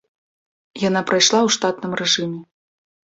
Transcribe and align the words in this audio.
Яна 0.87 1.01
прайшла 1.11 1.37
ў 1.43 1.49
штатным 1.57 1.91
рэжыме. 2.03 2.41